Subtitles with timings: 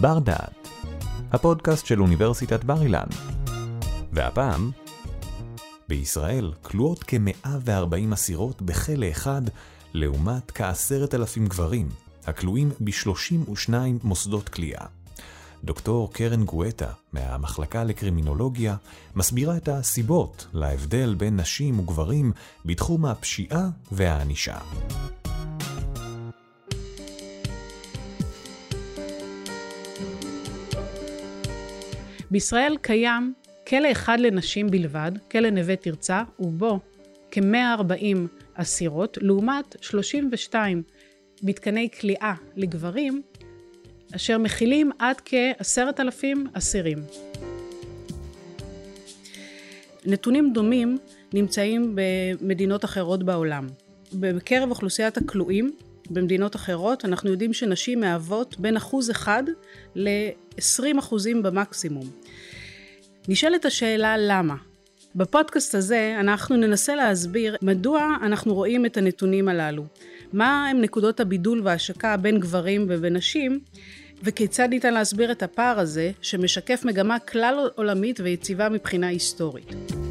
[0.00, 0.68] בר דעת,
[1.32, 3.06] הפודקאסט של אוניברסיטת בר אילן.
[4.12, 4.70] והפעם,
[5.88, 9.42] בישראל כלואות כ-140 אסירות בכלא אחד,
[9.94, 11.88] לעומת כעשרת אלפים גברים,
[12.26, 13.72] הכלואים ב-32
[14.02, 14.86] מוסדות כליאה.
[15.64, 18.76] דוקטור קרן גואטה, מהמחלקה לקרימינולוגיה,
[19.16, 22.32] מסבירה את הסיבות להבדל בין נשים וגברים
[22.64, 24.58] בתחום הפשיעה והענישה.
[32.30, 33.34] בישראל קיים
[33.68, 36.80] כלא אחד לנשים בלבד, כלא נווה תרצה, ובו
[37.30, 38.16] כ-140
[38.54, 40.82] אסירות, לעומת 32
[41.42, 43.22] מתקני כליאה לגברים,
[44.16, 46.98] אשר מכילים עד כעשרת אלפים אסירים.
[50.06, 50.98] נתונים דומים
[51.32, 51.96] נמצאים
[52.40, 53.66] במדינות אחרות בעולם.
[54.12, 55.70] בקרב אוכלוסיית הכלואים
[56.10, 59.42] במדינות אחרות אנחנו יודעים שנשים מהוות בין אחוז אחד
[59.94, 62.06] ל-20 אחוזים במקסימום.
[63.28, 64.54] נשאלת השאלה למה.
[65.14, 69.84] בפודקאסט הזה אנחנו ננסה להסביר מדוע אנחנו רואים את הנתונים הללו,
[70.32, 73.60] מה הם נקודות הבידול וההשקה בין גברים ובין נשים,
[74.22, 80.07] וכיצד ניתן להסביר את הפער הזה שמשקף מגמה כלל עולמית ויציבה מבחינה היסטורית.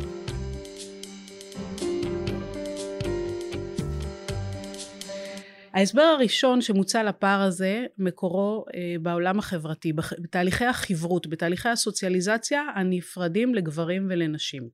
[5.78, 14.08] ההסבר הראשון שמוצע לפער הזה מקורו אה, בעולם החברתי, בתהליכי החברות, בתהליכי הסוציאליזציה הנפרדים לגברים
[14.10, 14.70] ולנשים.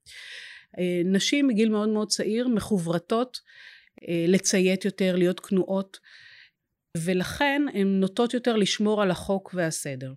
[0.79, 3.39] אה, נשים מגיל מאוד מאוד צעיר מחוברתות
[4.07, 5.99] אה, לציית יותר, להיות כנועות,
[6.97, 10.13] ולכן הן נוטות יותר לשמור על החוק והסדר.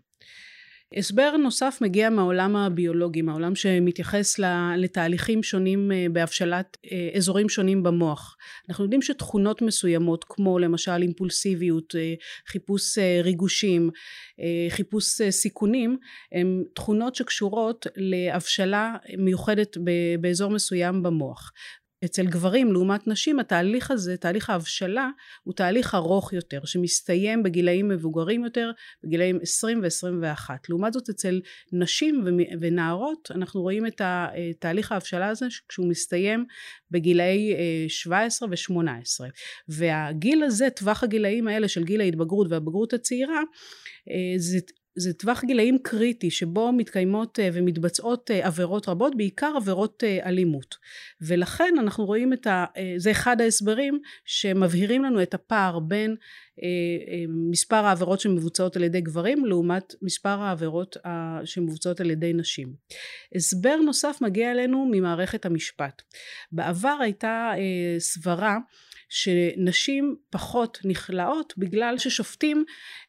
[0.95, 4.39] הסבר נוסף מגיע מהעולם הביולוגי, מהעולם שמתייחס
[4.77, 8.37] לתהליכים שונים אה, בהבשלת אה, אזורים שונים במוח.
[8.69, 12.15] אנחנו יודעים שתכונות מסוימות כמו למשל אימפולסיביות, אה,
[12.49, 13.91] חיפוש ריגושים,
[14.71, 15.97] חיפוש סיכונים,
[16.33, 19.77] הן תכונות שקשורות להבשלה מיוחדת
[20.21, 21.53] באזור מסוים במוח.
[22.05, 25.11] אצל גברים לעומת נשים התהליך הזה, תהליך ההבשלה,
[25.43, 28.71] הוא תהליך ארוך יותר שמסתיים בגילאים מבוגרים יותר,
[29.05, 30.51] בגילאים 20 ו-21.
[30.69, 31.41] לעומת זאת אצל
[31.73, 32.25] נשים
[32.61, 34.01] ונערות אנחנו רואים את
[34.59, 36.45] תהליך ההבשלה הזה כשהוא מסתיים
[36.91, 37.55] בגילאי
[37.89, 39.31] 17 ו-18.
[39.69, 43.41] והגיל הזה, טווח הגילאים האלה של גיל ההתבגרות והבגרות הצעירה,
[44.11, 44.59] אה, זה
[44.97, 50.75] זה טווח גילאים קריטי שבו מתקיימות אה, ומתבצעות אה, עבירות רבות, בעיקר עבירות אה, אלימות.
[51.21, 52.65] ולכן אנחנו רואים את ה...
[52.97, 56.17] זה אחד ההסברים שמבהירים לנו את הפער בין
[57.51, 60.97] מספר העבירות שמבוצעות על ידי גברים לעומת מספר העבירות
[61.45, 62.75] שמבוצעות על ידי נשים.
[63.35, 66.03] הסבר נוסף מגיע אלינו ממערכת המשפט.
[66.53, 67.53] בעבר הייתה
[67.99, 68.59] סברה
[69.09, 72.65] שנשים פחות נכלאות בגלל ששופטים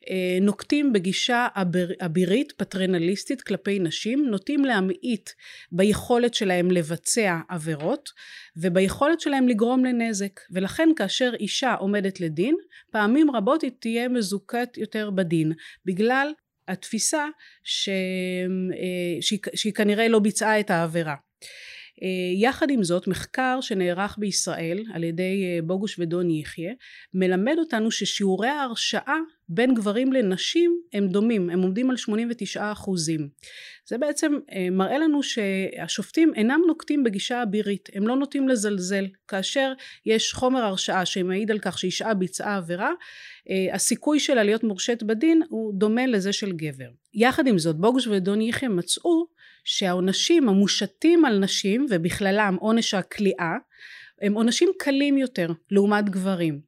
[0.10, 5.30] אה, נוקטים בגישה אביר, אבירית פטרנליסטית כלפי נשים נוטים להמעיט
[5.72, 8.10] ביכולת שלהם לבצע עבירות
[8.58, 10.40] וביכולת שלהם לגרום לנזק.
[10.52, 12.56] ולכן כאשר אישה עומדת לדין
[12.92, 15.52] פעמים רבות היא תהיה מזוכת יותר בדין
[15.86, 16.32] בגלל
[16.68, 17.26] התפיסה
[17.64, 17.90] ש...
[17.90, 21.16] אה, שהיא, שהיא כנראה לא ביצעה את העבירה
[22.36, 26.70] יחד עם זאת מחקר שנערך בישראל על ידי אה, בוגוש ודון יחיא
[27.14, 29.18] מלמד אותנו ששיעורי ההרשעה
[29.50, 33.30] בין גברים לנשים הם דומים הם עומדים על 89 אחוזים.
[33.88, 39.06] זה בעצם אה, מראה לנו שהשופטים אינם נוקטים בגישה אבירית הם לא נוטים לזלזל.
[39.28, 39.74] כאשר
[40.06, 42.92] יש חומר הרשעה שמעיד על כך שאישה ביצעה עבירה
[43.74, 46.90] הסיכוי שלה להיות מורשית בדין הוא דומה לזה של גבר.
[47.14, 49.28] יחד עם זאת בוגוש ודון יחיא מצאו
[49.70, 53.56] שהעונשים המושתים על נשים ובכללם עונש הכליאה
[54.22, 56.60] הם עונשים קלים יותר לעומת גברים.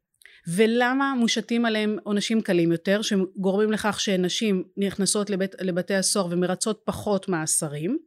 [0.48, 3.02] ולמה מושתים עליהם עונשים קלים יותר?
[3.02, 7.98] שגורמים לכך שנשים נכנסות לבית, לבתי הסוהר ומרצות פחות מאסרים.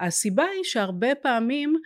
[0.00, 1.76] הסיבה היא שהרבה פעמים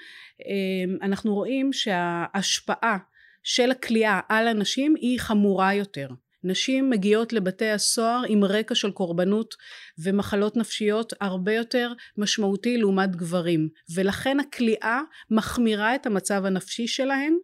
[0.40, 2.98] אמ, אנחנו רואים שההשפעה
[3.42, 6.08] של הכליאה על הנשים היא חמורה יותר
[6.46, 9.54] נשים מגיעות לבתי הסוהר עם רקע של קורבנות
[9.98, 15.00] ומחלות נפשיות הרבה יותר משמעותי לעומת גברים ולכן הכליאה
[15.30, 17.34] מחמירה את המצב הנפשי שלהן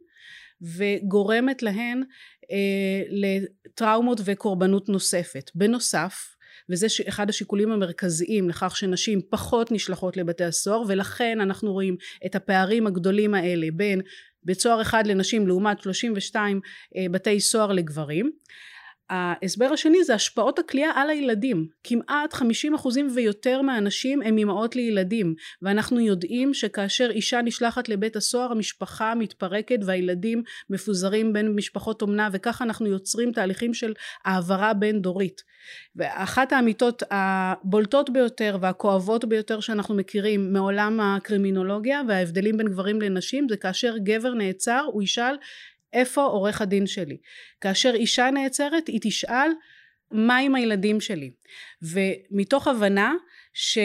[0.62, 2.02] וגורמת להן
[2.50, 5.50] אה, לטראומות וקורבנות נוספת.
[5.54, 6.36] בנוסף
[6.70, 11.96] וזה אחד השיקולים המרכזיים לכך שנשים פחות נשלחות לבתי הסוהר ולכן אנחנו רואים
[12.26, 14.00] את הפערים הגדולים האלה בין
[14.44, 16.60] בית סוהר אחד לנשים לעומת 32
[16.96, 18.30] אה, בתי סוהר לגברים
[19.10, 21.66] ההסבר השני זה השפעות הכלייה על הילדים.
[21.84, 22.44] כמעט 50%
[23.14, 30.42] ויותר מהאנשים הם אימהות לילדים, ואנחנו יודעים שכאשר אישה נשלחת לבית הסוהר המשפחה מתפרקת והילדים
[30.70, 33.92] מפוזרים בין משפחות אומנה וככה אנחנו יוצרים תהליכים של
[34.24, 35.42] העברה בין דורית.
[35.96, 43.56] ואחת האמיתות הבולטות ביותר והכואבות ביותר שאנחנו מכירים מעולם הקרימינולוגיה וההבדלים בין גברים לנשים זה
[43.56, 45.36] כאשר גבר נעצר הוא ישאל
[45.92, 47.16] איפה עורך הדין שלי?
[47.60, 49.50] כאשר אישה נעצרת היא תשאל
[50.10, 51.30] מה עם הילדים שלי?
[51.82, 53.14] ומתוך הבנה
[53.54, 53.78] ש...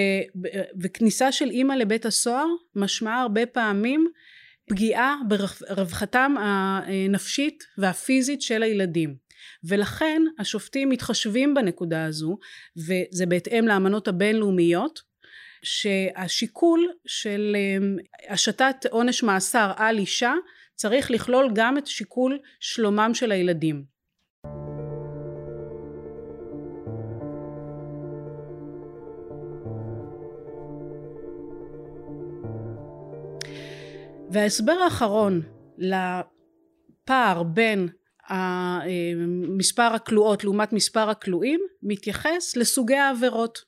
[0.81, 4.07] וכניסה של אימא לבית הסוהר משמעה הרבה פעמים
[4.69, 9.15] פגיעה ברווחתם הנפשית והפיזית של הילדים.
[9.63, 12.37] ולכן השופטים מתחשבים בנקודה הזו
[12.77, 15.01] וזה בהתאם לאמנות הבינלאומיות
[15.63, 20.33] שהשיקול של אה, השתת עונש מאסר על אישה
[20.77, 23.83] צריך לכלול גם את שיקול שלומם של הילדים.
[34.31, 35.41] וההסבר האחרון
[35.77, 37.89] לפער בין
[39.57, 43.59] מספר הכלואות לעומת מספר הכלואים מתייחס לסוגי העבירות.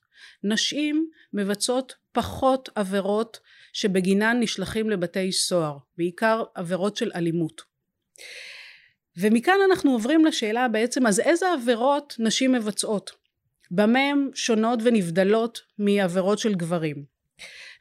[0.44, 3.40] נשים מבצעות פחות עבירות
[3.72, 7.62] שבגינן נשלחים לבתי סוהר, בעיקר עבירות של אלימות.
[9.16, 13.10] ומכאן אנחנו עוברים לשאלה בעצם אז איזה עבירות נשים מבצעות?
[13.70, 17.04] במה הן שונות ונבדלות מעבירות של גברים?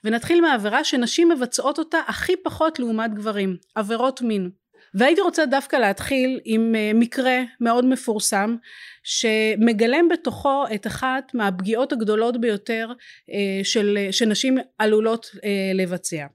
[0.04, 4.50] ונתחיל מהעבירה שנשים מבצעות אותה הכי פחות לעומת גברים, עבירות מין.
[4.94, 8.56] והייתי רוצה דווקא להתחיל עם אה, מקרה מאוד מפורסם
[9.04, 12.92] שמגלם בתוכו את אחת מהפגיעות הגדולות ביותר
[13.32, 16.26] אה, של, שנשים עלולות אה, לבצע.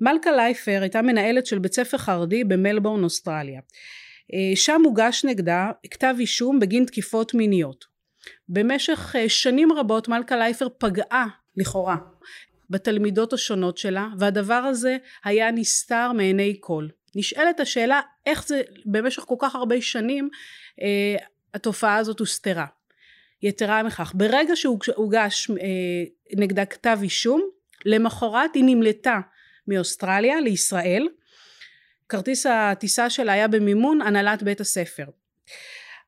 [0.00, 3.60] מלכה לייפר הייתה מנהלת של בית ספר חרדי במלבורן אוסטרליה.
[4.54, 7.84] שם הוגש נגדה כתב אישום בגין תקיפות מיניות.
[8.48, 11.96] במשך שנים רבות מלכה לייפר פגעה לכאורה
[12.70, 16.86] בתלמידות השונות שלה והדבר הזה היה נסתר מעיני כל.
[17.14, 20.28] נשאלת השאלה איך זה במשך כל כך הרבה שנים
[20.82, 21.16] אה,
[21.54, 22.66] התופעה הזאת הוסתרה.
[23.42, 25.56] יתרה מכך, ברגע שהוגש אה,
[26.36, 27.42] נגדה כתב אישום,
[27.84, 29.20] למחרת היא נמלטה
[29.68, 31.08] מאוסטרליה לישראל.
[32.08, 35.04] כרטיס הטיסה שלה היה במימון הנהלת בית הספר.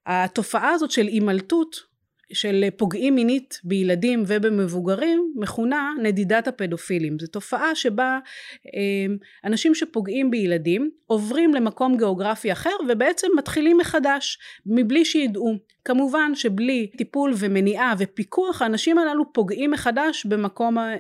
[0.07, 1.94] התופעה הזאת של הימלטות
[2.33, 7.19] של פוגעים מינית בילדים ובמבוגרים מכונה נדידת הפדופילים.
[7.19, 8.19] זו תופעה שבה
[8.67, 15.55] אה, אנשים שפוגעים בילדים עוברים למקום גיאוגרפי אחר ובעצם מתחילים מחדש מבלי שידעו.
[15.85, 20.95] כמובן שבלי טיפול ומניעה ופיקוח האנשים הללו פוגעים מחדש במקום, אה,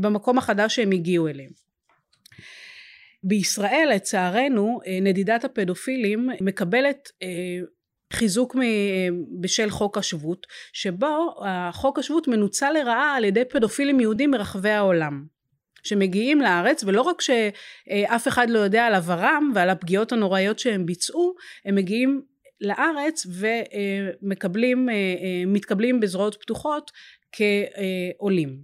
[0.00, 1.50] במקום החדש שהם הגיעו אליהם.
[3.24, 7.08] בישראל לצערנו אה, נדידת הפדופילים מקבלת
[8.12, 8.56] חיזוק
[9.40, 11.34] בשל חוק השבות, שבו
[11.72, 15.24] חוק השבות מנוצל לרעה על ידי פדופילים יהודים מרחבי העולם.
[15.82, 21.34] שמגיעים לארץ ולא רק שאף אחד לא יודע על עברם ועל הפגיעות הנוראיות שהם ביצעו,
[21.64, 22.22] הם מגיעים
[22.60, 23.26] לארץ
[24.22, 24.88] ומקבלים,
[25.46, 26.90] מתקבלים בזרועות פתוחות
[27.32, 28.58] כעולים.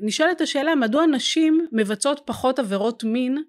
[0.00, 3.42] נשאלת השאלה מדוע נשים מבצעות פחות עבירות מין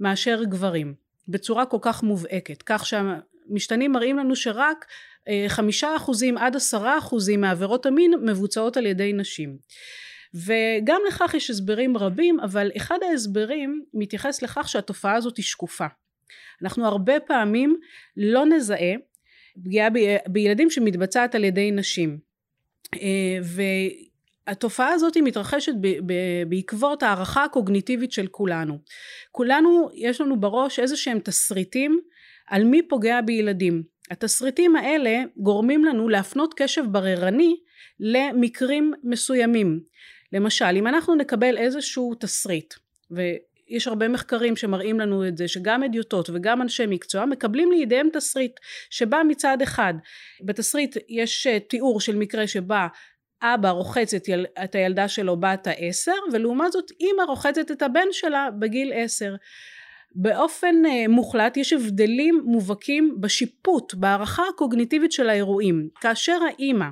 [0.00, 0.94] מאשר גברים
[1.28, 2.86] בצורה כל כך מובהקת כך
[3.48, 4.84] משתנים מראים לנו שרק
[5.28, 9.56] אה, חמישה אחוזים עד עשרה אחוזים מעבירות המין מבוצעות על ידי נשים.
[10.34, 15.86] וגם לכך יש הסברים רבים אבל אחד ההסברים מתייחס לכך שהתופעה הזאת היא שקופה.
[16.62, 17.76] אנחנו הרבה פעמים
[18.16, 18.94] לא נזהה
[19.64, 19.88] פגיעה
[20.26, 22.18] בילדים שמתבצעת על ידי נשים.
[22.94, 23.38] אה,
[24.46, 25.72] והתופעה הזאת מתרחשת
[26.48, 28.78] בעקבות הערכה הקוגניטיבית של כולנו.
[29.32, 32.00] כולנו יש לנו בראש איזה שהם תסריטים
[32.46, 33.82] על מי פוגע בילדים.
[34.10, 37.56] התסריטים האלה גורמים לנו להפנות קשב בררני
[38.00, 39.80] למקרים מסוימים.
[40.32, 42.74] למשל, אם אנחנו נקבל איזשהו תסריט,
[43.10, 48.60] ויש הרבה מחקרים שמראים לנו את זה, שגם אדיוטות וגם אנשי מקצוע מקבלים לידיהם תסריט,
[48.90, 49.94] שבה מצד אחד,
[50.44, 52.86] בתסריט יש אה, תיאור של מקרה שבה
[53.42, 54.46] אבא רוחץ את, יל...
[54.64, 59.34] את הילדה שלו בת העשר, ולעומת זאת אימא רוחצת את הבן שלה בגיל עשר.
[60.14, 65.88] באופן uh, מוחלט יש הבדלים מובהקים בשיפוט, בהערכה הקוגניטיבית של האירועים.
[66.00, 66.86] כאשר האימא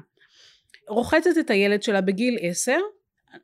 [0.88, 2.78] רוחצת את הילד שלה בגיל עשר,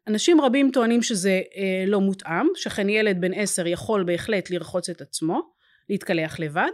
[0.08, 1.56] אנשים רבים טוענים שזה uh,
[1.90, 5.58] לא מותאם, שכן ילד בן עשר יכול בהחלט לרחוץ את עצמו,
[5.90, 6.70] להתקלח לבד,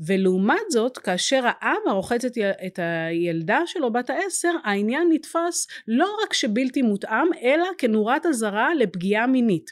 [0.00, 6.32] ולעומת זאת כאשר האבא רוחץ את, את הילדה שלו בת העשר, העניין נתפס לא רק
[6.32, 9.70] שבלתי מותאם, אלא כנורת אזהרה לפגיעה מינית.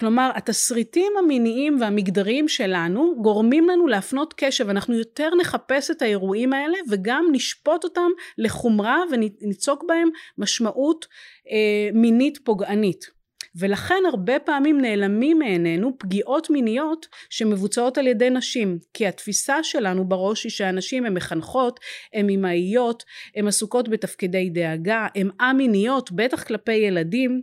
[0.00, 6.78] כלומר, התסריטים המיניים והמגדריים שלנו גורמים לנו להפנות קשב, אנחנו יותר נחפש את האירועים האלה
[6.90, 11.06] וגם נשפוט אותם לחומרה וניצוק בהם משמעות
[11.50, 13.15] אה, מינית פוגענית.
[13.54, 20.44] ולכן הרבה פעמים נעלמים מעינינו פגיעות מיניות שמבוצעות על ידי נשים כי התפיסה שלנו בראש
[20.44, 21.80] היא שהנשים הן מחנכות,
[22.14, 23.04] הן אמהיות,
[23.36, 27.42] הן עסוקות בתפקידי דאגה, הן א-מיניות בטח כלפי ילדים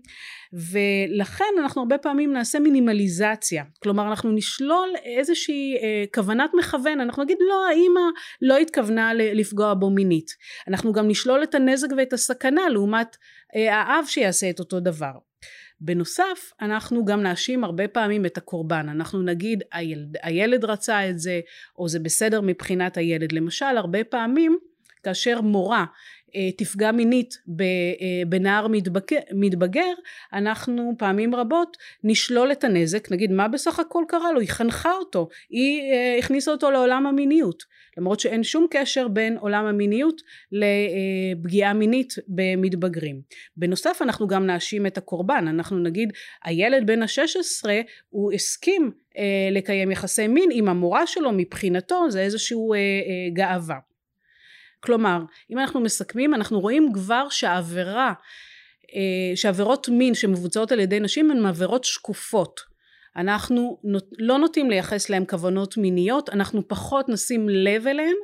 [0.54, 3.64] ולכן אנחנו הרבה פעמים נעשה מינימליזציה.
[3.84, 8.02] כלומר אנחנו נשלול איזושהי אה, כוונת מכוון אנחנו נגיד לא האימא
[8.42, 10.32] לא התכוונה לפגוע בו מינית.
[10.68, 13.18] אנחנו גם נשלול את הנזק ואת הסכנה לעומת
[13.56, 15.12] אה, האב שיעשה את אותו דבר
[15.86, 18.90] בנוסף אנחנו גם נאשים הרבה פעמים את הקורבן.
[18.90, 21.40] אנחנו נגיד הילד, הילד רצה את זה
[21.78, 23.32] או זה בסדר מבחינת הילד.
[23.32, 24.58] למשל הרבה פעמים
[25.04, 25.86] כאשר מורה
[26.58, 27.66] תפגע מינית אה,
[28.28, 29.94] בנער מתבגר, מתבגר
[30.34, 34.40] אנחנו פעמים רבות נשלול את הנזק נגיד מה בסך הכל קרה לו?
[34.40, 37.64] היא חנכה אותו היא אה, הכניסה אותו לעולם המיניות.
[37.98, 40.22] למרות שאין שום קשר בין עולם המיניות
[40.52, 43.22] לפגיעה מינית במתבגרים.
[43.58, 45.46] בנוסף אנחנו גם נאשים את הקורבן.
[45.48, 46.14] אנחנו נגיד
[46.44, 48.92] הילד בן השש עשרה הוא הסכים
[49.52, 52.74] לקיים יחסי מין עם המורה שלו מבחינתו זה איזשהו
[53.34, 53.93] גאווה
[54.84, 55.20] כלומר
[55.52, 58.14] אם אנחנו מסכמים אנחנו רואים כבר שהעבירה
[58.96, 62.60] אה, שעבירות מין שמבוצעות על ידי נשים הן עבירות שקופות.
[63.16, 63.78] אנחנו
[64.20, 68.16] לא נוטים לייחס להם כוונות מיניות אנחנו פחות נשים לב אליהן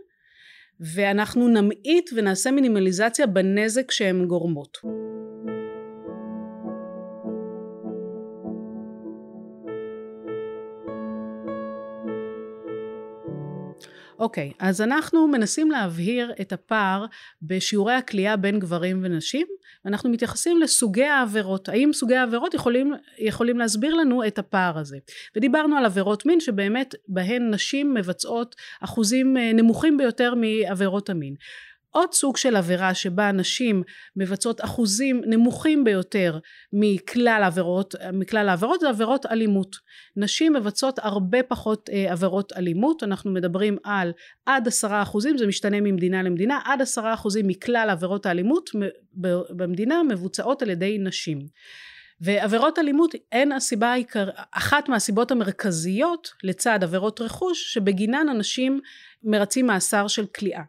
[0.79, 4.77] ואנחנו נמעיט ונעשה מינימליזציה בנזק שהן גורמות
[14.19, 17.05] אוקיי, okay, אז אנחנו מנסים להבהיר את הפער
[17.41, 19.47] בשיעורי הכלייה בין גברים ונשים,
[19.85, 24.97] ואנחנו מתייחסים לסוגי העבירות, האם סוגי העבירות יכולים, יכולים להסביר לנו את הפער הזה.
[25.35, 31.35] ודיברנו על עבירות מין שבאמת בהן נשים מבצעות אחוזים אה, נמוכים ביותר מעבירות המין.
[31.91, 33.83] עוד סוג של עבירה שבה נשים
[34.15, 36.39] מבצעות אחוזים נמוכים ביותר
[36.73, 39.75] מכלל העבירות, מכלל העבירות זה עבירות אלימות.
[40.15, 44.11] נשים מבצעות הרבה פחות אה, עבירות אלימות, אנחנו מדברים על
[44.45, 48.69] עד עשרה אחוזים, זה משתנה ממדינה למדינה, עד עשרה אחוזים מכלל עבירות האלימות
[49.49, 51.39] במדינה מבוצעות על ידי נשים.
[52.21, 58.79] ועבירות אלימות הן הסיבה העיקר, אחת מהסיבות המרכזיות לצד עבירות רכוש שבגינן אנשים
[59.23, 60.61] מרצים מאסר של כליאה.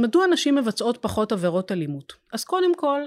[0.00, 2.12] מדוע נשים מבצעות פחות עבירות אלימות?
[2.32, 3.02] אז קודם כל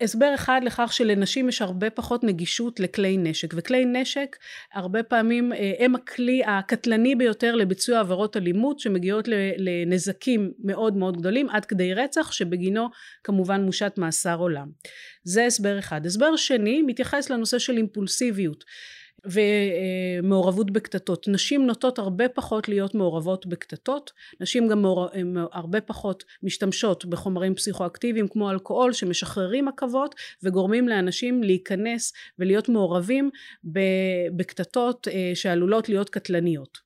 [0.00, 4.36] הסבר אחד לכך שלנשים יש הרבה פחות נגישות לכלי נשק וכלי נשק
[4.72, 9.28] הרבה פעמים אה, הם הכלי הקטלני ביותר לביצוע עבירות אלימות שמגיעות
[9.58, 12.88] לנזקים מאוד מאוד גדולים עד כדי רצח שבגינו
[13.24, 14.68] כמובן מושת מאסר עולם.
[15.24, 16.06] זה הסבר אחד.
[16.06, 18.64] הסבר שני מתייחס לנושא של אימפולסיביות
[19.26, 21.28] ומעורבות בקטטות.
[21.28, 25.08] נשים נוטות הרבה פחות להיות מעורבות בקטטות, נשים גם מעור...
[25.52, 33.30] הרבה פחות משתמשות בחומרים פסיכואקטיביים כמו אלכוהול שמשחררים עכבות וגורמים לאנשים להיכנס ולהיות מעורבים
[34.36, 36.78] בקטטות אה, שעלולות להיות קטלניות.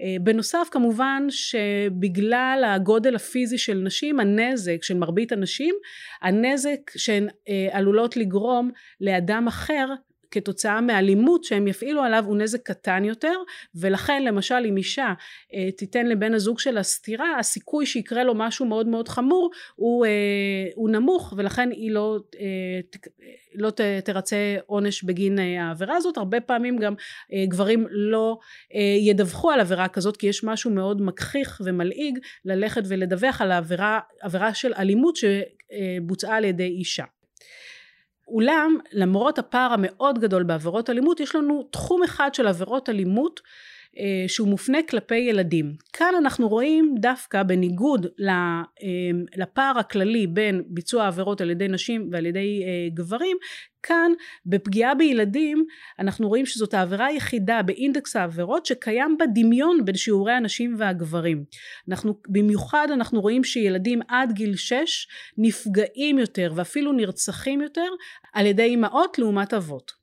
[0.00, 5.74] אה, בנוסף כמובן שבגלל הגודל הפיזי של נשים הנזק של מרבית הנשים
[6.22, 9.86] הנזק שהן אה, עלולות לגרום לאדם אחר
[10.32, 13.34] כתוצאה מאלימות שהם יפעילו עליו הוא נזק קטן יותר
[13.74, 15.12] ולכן למשל אם אישה
[15.54, 20.10] אה, תיתן לבן הזוג שלה סטירה הסיכוי שיקרה לו משהו מאוד מאוד חמור הוא, אה,
[20.74, 22.80] הוא נמוך ולכן היא לא, אה,
[23.54, 26.16] לא ת, תרצה עונש בגין אה, העבירה הזאת.
[26.16, 26.94] הרבה פעמים גם
[27.32, 28.38] אה, גברים לא
[28.74, 34.00] אה, ידווחו על עבירה כזאת כי יש משהו מאוד מגחיך ומלעיג ללכת ולדווח על העבירה
[34.20, 37.04] עבירה של אלימות שבוצעה על ידי אישה
[38.32, 43.40] אולם למרות הפער המאוד גדול בעבירות אלימות יש לנו תחום אחד של עבירות אלימות
[44.28, 45.72] שהוא מופנה כלפי ילדים.
[45.92, 48.62] כאן אנחנו רואים דווקא בניגוד אה,
[49.36, 53.36] לפער הכללי בין ביצוע עבירות על ידי נשים ועל ידי אה, גברים,
[53.82, 54.12] כאן
[54.46, 55.64] בפגיעה בילדים
[55.98, 61.44] אנחנו רואים שזאת העבירה היחידה באינדקס העבירות שקיים בה דמיון בין שיעורי הנשים והגברים.
[61.88, 65.06] אנחנו, במיוחד אנחנו רואים שילדים עד גיל 6
[65.38, 67.88] נפגעים יותר ואפילו נרצחים יותר
[68.32, 70.01] על ידי אימהות לעומת אבות.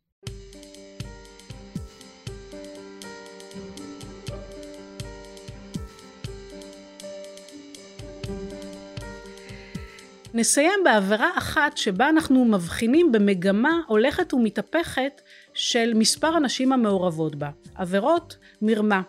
[10.33, 15.21] נסיים בעבירה אחת שבה אנחנו מבחינים במגמה הולכת ומתהפכת
[15.53, 19.01] של מספר הנשים המעורבות בה, עבירות מרמה.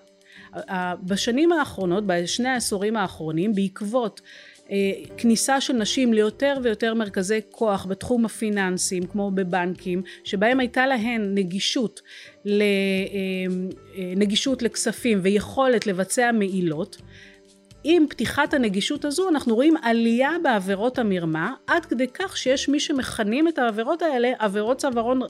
[1.02, 4.20] בשנים האחרונות, בשני העשורים האחרונים, בעקבות
[4.70, 4.76] אה,
[5.16, 12.00] כניסה של נשים ליותר ויותר מרכזי כוח בתחום הפיננסים כמו בבנקים שבהם הייתה להן נגישות,
[14.16, 16.96] נגישות לכספים ויכולת לבצע מעילות
[17.84, 23.48] עם פתיחת הנגישות הזו אנחנו רואים עלייה בעבירות המרמה עד כדי כך שיש מי שמכנים
[23.48, 25.20] את העבירות האלה עבירות צווארון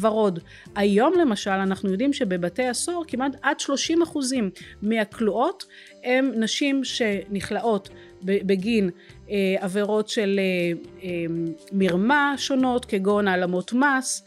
[0.00, 0.38] ורוד.
[0.74, 4.50] היום למשל אנחנו יודעים שבבתי הסוהר כמעט עד 30 אחוזים
[4.82, 5.64] מהכלואות
[6.04, 7.88] הם נשים שנכלאות
[8.22, 8.90] בגין
[9.30, 11.24] אה, עבירות של אה, אה,
[11.72, 14.24] מרמה שונות כגון העלמות מס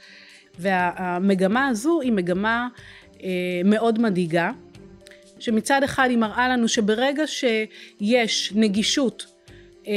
[0.60, 2.68] והמגמה הזו היא מגמה
[3.24, 4.52] אה, מאוד מדאיגה
[5.40, 9.26] שמצד אחד היא מראה לנו שברגע שיש נגישות
[9.88, 9.94] אה,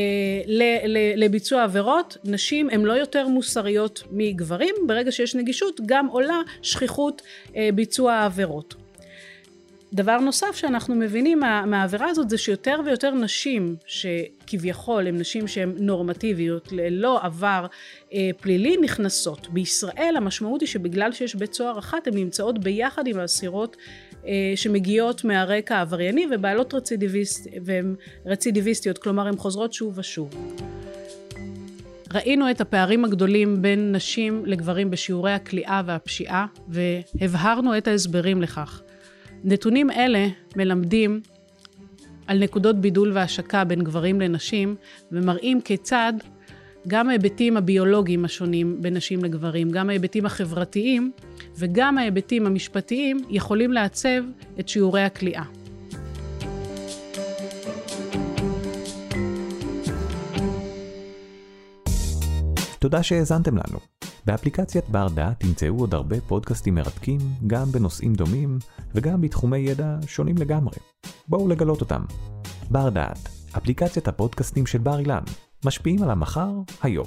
[1.16, 7.22] לביצוע עבירות, נשים הן לא יותר מוסריות מגברים, ברגע שיש נגישות גם עולה שכיחות
[7.56, 8.74] אה, ביצוע העבירות.
[9.92, 15.72] דבר נוסף שאנחנו מבינים מה, מהעבירה הזאת זה שיותר ויותר נשים שכביכול הן נשים שהן
[15.78, 17.66] נורמטיביות ללא עבר
[18.12, 19.48] אה, פלילי נכנסות.
[19.48, 23.76] בישראל המשמעות היא שבגלל שיש בית סוהר אחת הן נמצאות ביחד עם האסירות
[24.56, 27.94] שמגיעות מהרקע העברייני ובעלות רצידיביסט, והן
[28.26, 30.30] רצידיביסטיות, כלומר הן חוזרות שוב ושוב.
[32.14, 38.82] ראינו את הפערים הגדולים בין נשים לגברים בשיעורי הכליאה והפשיעה והבהרנו את ההסברים לכך.
[39.44, 41.20] נתונים אלה מלמדים
[42.26, 44.76] על נקודות בידול והשקה בין גברים לנשים
[45.12, 46.12] ומראים כיצד
[46.88, 51.12] גם ההיבטים הביולוגיים השונים בין נשים לגברים, גם ההיבטים החברתיים
[51.58, 54.22] וגם ההיבטים המשפטיים יכולים לעצב
[54.60, 55.44] את שיעורי הכליאה.
[62.78, 63.78] תודה שהאזנתם לנו.
[64.26, 68.58] באפליקציית בר דעת תמצאו עוד הרבה פודקאסטים מרתקים, גם בנושאים דומים
[68.94, 70.76] וגם בתחומי ידע שונים לגמרי.
[71.28, 72.02] בואו לגלות אותם.
[72.70, 75.22] בר דעת, אפליקציית הפודקאסטים של בר אילן,
[75.64, 76.50] משפיעים על המחר
[76.82, 77.06] היום.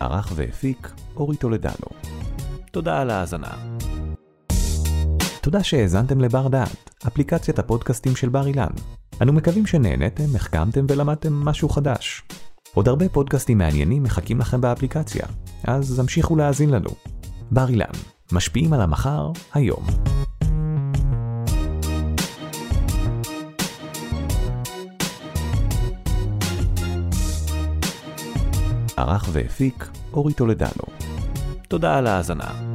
[0.00, 1.86] ערך והפיק אורי טולדנו.
[2.70, 3.50] תודה על ההאזנה.
[5.40, 8.70] תודה שהאזנתם לבר דעת, אפליקציית הפודקאסטים של בר אילן.
[9.22, 12.22] אנו מקווים שנהנתם, החכמתם ולמדתם משהו חדש.
[12.74, 15.26] עוד הרבה פודקאסטים מעניינים מחכים לכם באפליקציה,
[15.64, 16.90] אז המשיכו להאזין לנו.
[17.50, 17.92] בר אילן,
[18.32, 19.86] משפיעים על המחר, היום.
[28.96, 30.84] ערך והפיק אורי טולדנו.
[31.68, 32.69] תודה על ההאזנה.